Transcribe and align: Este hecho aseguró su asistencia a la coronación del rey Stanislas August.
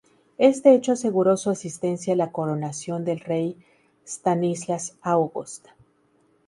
Este 0.39 0.73
hecho 0.73 0.93
aseguró 0.93 1.37
su 1.37 1.51
asistencia 1.51 2.15
a 2.15 2.17
la 2.17 2.31
coronación 2.31 3.05
del 3.05 3.19
rey 3.19 3.55
Stanislas 4.03 4.95
August. 5.03 5.67